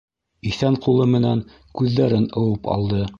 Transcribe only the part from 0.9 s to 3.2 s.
менән күҙҙәрен ыуып алды.